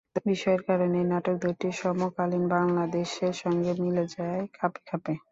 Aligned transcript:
বিষয়ের 0.25 0.61
কারণেই 0.67 1.05
নাটক 1.11 1.35
দুটি 1.43 1.69
সমকালীন 1.79 2.43
বাংলাদেশের 2.53 3.33
সঙ্গে 3.41 3.71
মিলে 3.81 4.05
যায় 4.15 4.41
খাপে 4.53 4.81
খাপে। 4.87 5.13